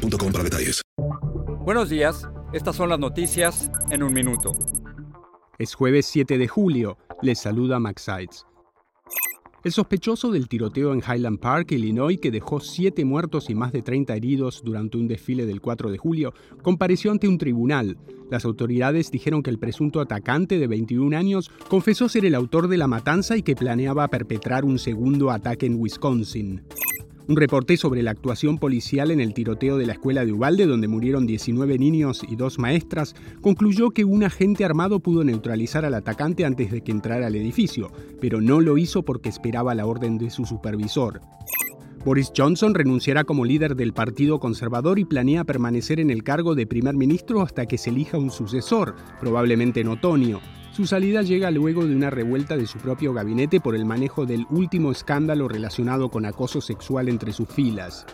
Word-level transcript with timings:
para 0.00 0.44
detalles. 0.44 0.82
Buenos 1.64 1.90
días, 1.90 2.28
estas 2.52 2.76
son 2.76 2.88
las 2.88 2.98
noticias 2.98 3.70
en 3.90 4.02
un 4.02 4.12
minuto. 4.12 4.52
Es 5.58 5.74
jueves 5.74 6.06
7 6.06 6.38
de 6.38 6.48
julio, 6.48 6.96
les 7.22 7.38
saluda 7.38 7.78
Max 7.78 8.02
Sides. 8.02 8.46
El 9.62 9.72
sospechoso 9.72 10.30
del 10.30 10.48
tiroteo 10.48 10.94
en 10.94 11.00
Highland 11.00 11.38
Park, 11.38 11.72
Illinois, 11.72 12.18
que 12.18 12.30
dejó 12.30 12.60
siete 12.60 13.04
muertos 13.04 13.50
y 13.50 13.54
más 13.54 13.72
de 13.72 13.82
30 13.82 14.16
heridos 14.16 14.62
durante 14.64 14.96
un 14.96 15.06
desfile 15.06 15.44
del 15.44 15.60
4 15.60 15.90
de 15.90 15.98
julio, 15.98 16.32
compareció 16.62 17.10
ante 17.10 17.28
un 17.28 17.36
tribunal. 17.36 17.98
Las 18.30 18.46
autoridades 18.46 19.10
dijeron 19.10 19.42
que 19.42 19.50
el 19.50 19.58
presunto 19.58 20.00
atacante 20.00 20.58
de 20.58 20.66
21 20.66 21.14
años 21.14 21.50
confesó 21.68 22.08
ser 22.08 22.24
el 22.24 22.36
autor 22.36 22.68
de 22.68 22.78
la 22.78 22.86
matanza 22.86 23.36
y 23.36 23.42
que 23.42 23.54
planeaba 23.54 24.08
perpetrar 24.08 24.64
un 24.64 24.78
segundo 24.78 25.30
ataque 25.30 25.66
en 25.66 25.78
Wisconsin. 25.78 26.62
Un 27.28 27.36
reporte 27.36 27.76
sobre 27.76 28.02
la 28.02 28.10
actuación 28.10 28.58
policial 28.58 29.10
en 29.10 29.20
el 29.20 29.34
tiroteo 29.34 29.76
de 29.76 29.86
la 29.86 29.92
escuela 29.92 30.24
de 30.24 30.32
Ubalde, 30.32 30.66
donde 30.66 30.88
murieron 30.88 31.26
19 31.26 31.78
niños 31.78 32.22
y 32.28 32.36
dos 32.36 32.58
maestras, 32.58 33.14
concluyó 33.40 33.90
que 33.90 34.04
un 34.04 34.24
agente 34.24 34.64
armado 34.64 35.00
pudo 35.00 35.22
neutralizar 35.22 35.84
al 35.84 35.94
atacante 35.94 36.44
antes 36.44 36.70
de 36.70 36.80
que 36.80 36.92
entrara 36.92 37.26
al 37.26 37.36
edificio, 37.36 37.92
pero 38.20 38.40
no 38.40 38.60
lo 38.60 38.78
hizo 38.78 39.02
porque 39.02 39.28
esperaba 39.28 39.74
la 39.74 39.86
orden 39.86 40.18
de 40.18 40.30
su 40.30 40.44
supervisor. 40.44 41.20
Boris 42.04 42.32
Johnson 42.34 42.74
renunciará 42.74 43.24
como 43.24 43.44
líder 43.44 43.76
del 43.76 43.92
Partido 43.92 44.40
Conservador 44.40 44.98
y 44.98 45.04
planea 45.04 45.44
permanecer 45.44 46.00
en 46.00 46.10
el 46.10 46.24
cargo 46.24 46.54
de 46.54 46.66
primer 46.66 46.94
ministro 46.94 47.42
hasta 47.42 47.66
que 47.66 47.76
se 47.76 47.90
elija 47.90 48.16
un 48.16 48.30
sucesor, 48.30 48.96
probablemente 49.20 49.80
en 49.80 49.88
otoño. 49.88 50.40
Su 50.80 50.86
salida 50.86 51.20
llega 51.20 51.50
luego 51.50 51.84
de 51.84 51.94
una 51.94 52.08
revuelta 52.08 52.56
de 52.56 52.66
su 52.66 52.78
propio 52.78 53.12
gabinete 53.12 53.60
por 53.60 53.76
el 53.76 53.84
manejo 53.84 54.24
del 54.24 54.46
último 54.48 54.90
escándalo 54.90 55.46
relacionado 55.46 56.10
con 56.10 56.24
acoso 56.24 56.62
sexual 56.62 57.10
entre 57.10 57.34
sus 57.34 57.50
filas. 57.50 58.06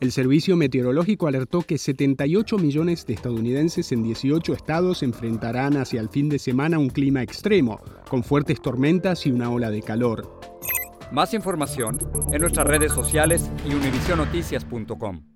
El 0.00 0.12
Servicio 0.12 0.56
Meteorológico 0.56 1.26
alertó 1.26 1.60
que 1.60 1.76
78 1.76 2.56
millones 2.56 3.04
de 3.04 3.12
estadounidenses 3.12 3.92
en 3.92 4.02
18 4.02 4.54
estados 4.54 5.02
enfrentarán 5.02 5.76
hacia 5.76 6.00
el 6.00 6.08
fin 6.08 6.30
de 6.30 6.38
semana 6.38 6.78
un 6.78 6.88
clima 6.88 7.20
extremo, 7.20 7.82
con 8.08 8.24
fuertes 8.24 8.62
tormentas 8.62 9.26
y 9.26 9.30
una 9.30 9.50
ola 9.50 9.70
de 9.70 9.82
calor. 9.82 10.40
Más 11.12 11.34
información 11.34 11.98
en 12.32 12.40
nuestras 12.40 12.66
redes 12.66 12.92
sociales 12.92 13.50
y 13.68 13.74
univisionoticias.com. 13.74 15.35